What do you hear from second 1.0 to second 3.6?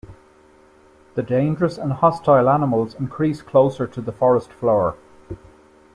The dangerous and hostile animals increase